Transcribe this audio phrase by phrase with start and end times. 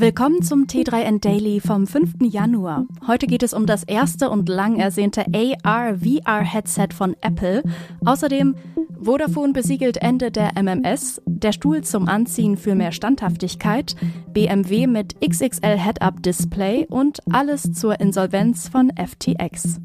[0.00, 2.18] Willkommen zum T3N Daily vom 5.
[2.22, 2.86] Januar.
[3.08, 7.64] Heute geht es um das erste und lang ersehnte AR-VR-Headset von Apple.
[8.04, 8.54] Außerdem
[9.00, 13.96] Vodafone besiegelt Ende der MMS, der Stuhl zum Anziehen für mehr Standhaftigkeit,
[14.32, 19.80] BMW mit XXL Head-Up-Display und alles zur Insolvenz von FTX.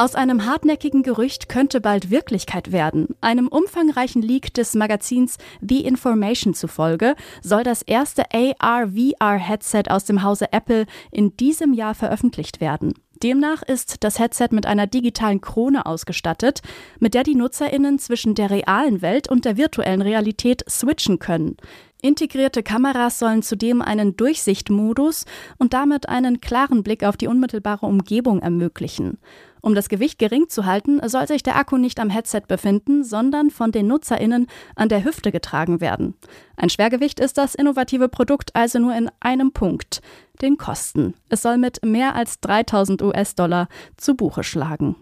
[0.00, 3.08] Aus einem hartnäckigen Gerücht könnte bald Wirklichkeit werden.
[3.20, 10.54] Einem umfangreichen Leak des Magazins The Information zufolge soll das erste AR-VR-Headset aus dem Hause
[10.54, 12.94] Apple in diesem Jahr veröffentlicht werden.
[13.22, 16.62] Demnach ist das Headset mit einer digitalen Krone ausgestattet,
[16.98, 21.58] mit der die Nutzerinnen zwischen der realen Welt und der virtuellen Realität switchen können.
[22.02, 25.26] Integrierte Kameras sollen zudem einen Durchsichtmodus
[25.58, 29.18] und damit einen klaren Blick auf die unmittelbare Umgebung ermöglichen.
[29.62, 33.50] Um das Gewicht gering zu halten, soll sich der Akku nicht am Headset befinden, sondern
[33.50, 36.14] von den Nutzerinnen an der Hüfte getragen werden.
[36.56, 40.00] Ein Schwergewicht ist das innovative Produkt also nur in einem Punkt,
[40.40, 41.14] den Kosten.
[41.28, 44.96] Es soll mit mehr als 3000 US-Dollar zu Buche schlagen.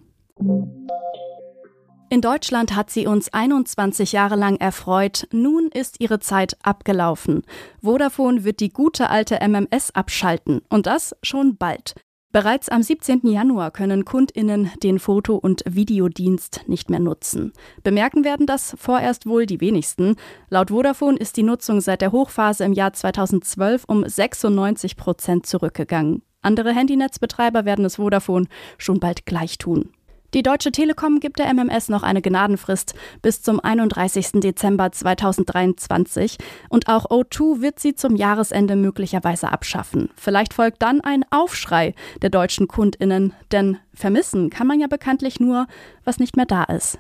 [2.11, 5.29] In Deutschland hat sie uns 21 Jahre lang erfreut.
[5.31, 7.43] Nun ist ihre Zeit abgelaufen.
[7.83, 10.63] Vodafone wird die gute alte MMS abschalten.
[10.71, 11.95] Und das schon bald.
[12.33, 13.21] Bereits am 17.
[13.25, 17.53] Januar können Kundinnen den Foto- und Videodienst nicht mehr nutzen.
[17.83, 20.17] Bemerken werden das vorerst wohl die wenigsten.
[20.49, 26.23] Laut Vodafone ist die Nutzung seit der Hochphase im Jahr 2012 um 96 Prozent zurückgegangen.
[26.41, 28.47] Andere Handynetzbetreiber werden es Vodafone
[28.79, 29.91] schon bald gleich tun.
[30.35, 34.41] Die Deutsche Telekom gibt der MMS noch eine Gnadenfrist bis zum 31.
[34.41, 36.37] Dezember 2023
[36.69, 40.11] und auch O2 wird sie zum Jahresende möglicherweise abschaffen.
[40.17, 45.67] Vielleicht folgt dann ein Aufschrei der deutschen Kundinnen, denn vermissen kann man ja bekanntlich nur,
[46.05, 46.99] was nicht mehr da ist.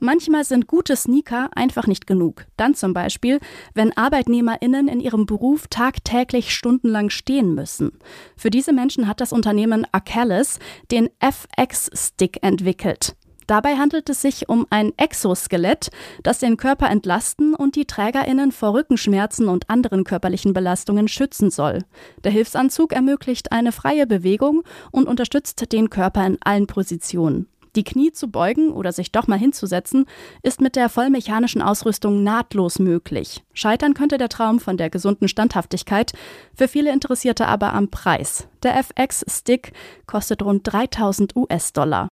[0.00, 2.46] Manchmal sind gute Sneaker einfach nicht genug.
[2.56, 3.38] Dann zum Beispiel,
[3.74, 7.92] wenn ArbeitnehmerInnen in ihrem Beruf tagtäglich stundenlang stehen müssen.
[8.34, 10.58] Für diese Menschen hat das Unternehmen Achilles
[10.90, 13.14] den FX-Stick entwickelt.
[13.46, 15.90] Dabei handelt es sich um ein Exoskelett,
[16.22, 21.80] das den Körper entlasten und die TrägerInnen vor Rückenschmerzen und anderen körperlichen Belastungen schützen soll.
[22.22, 24.62] Der Hilfsanzug ermöglicht eine freie Bewegung
[24.92, 27.48] und unterstützt den Körper in allen Positionen.
[27.76, 30.06] Die Knie zu beugen oder sich doch mal hinzusetzen,
[30.42, 33.42] ist mit der vollmechanischen Ausrüstung nahtlos möglich.
[33.52, 36.12] Scheitern könnte der Traum von der gesunden Standhaftigkeit,
[36.54, 38.48] für viele Interessierte aber am Preis.
[38.62, 39.72] Der FX-Stick
[40.06, 42.08] kostet rund 3000 US-Dollar.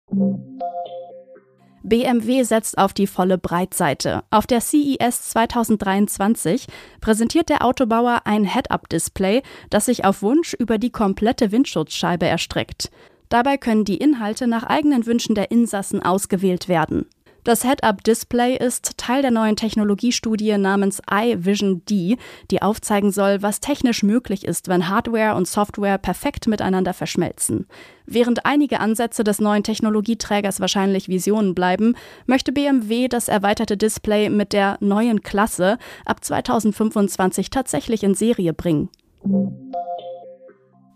[1.85, 4.23] BMW setzt auf die volle Breitseite.
[4.31, 6.67] Auf der CES 2023
[7.01, 12.91] präsentiert der Autobauer ein Head-Up-Display, das sich auf Wunsch über die komplette Windschutzscheibe erstreckt.
[13.33, 17.07] Dabei können die Inhalte nach eigenen Wünschen der Insassen ausgewählt werden.
[17.45, 22.19] Das Head-Up-Display ist Teil der neuen Technologiestudie namens iVision D,
[22.51, 27.67] die aufzeigen soll, was technisch möglich ist, wenn Hardware und Software perfekt miteinander verschmelzen.
[28.05, 34.53] Während einige Ansätze des neuen Technologieträgers wahrscheinlich Visionen bleiben, möchte BMW das erweiterte Display mit
[34.53, 38.91] der neuen Klasse ab 2025 tatsächlich in Serie bringen.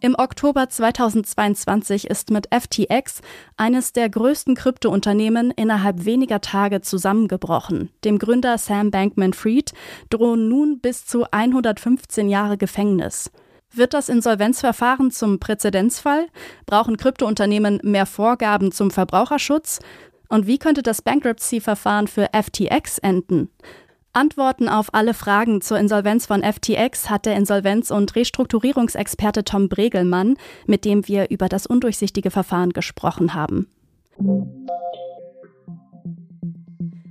[0.00, 3.22] Im Oktober 2022 ist mit FTX
[3.56, 7.88] eines der größten Kryptounternehmen innerhalb weniger Tage zusammengebrochen.
[8.04, 9.72] Dem Gründer Sam Bankman-Fried
[10.10, 13.30] drohen nun bis zu 115 Jahre Gefängnis.
[13.72, 16.26] Wird das Insolvenzverfahren zum Präzedenzfall?
[16.66, 19.80] Brauchen Kryptounternehmen mehr Vorgaben zum Verbraucherschutz?
[20.28, 23.48] Und wie könnte das Bankruptcy-Verfahren für FTX enden?
[24.16, 30.36] Antworten auf alle Fragen zur Insolvenz von FTX hat der Insolvenz- und Restrukturierungsexperte Tom Bregelmann,
[30.66, 33.68] mit dem wir über das undurchsichtige Verfahren gesprochen haben.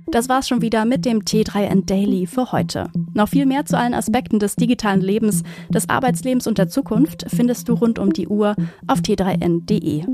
[0.08, 2.90] Das war's schon wieder mit dem T3N Daily für heute.
[3.14, 7.68] Noch viel mehr zu allen Aspekten des digitalen Lebens, des Arbeitslebens und der Zukunft findest
[7.68, 8.56] du rund um die Uhr
[8.88, 10.04] auf t3n.de.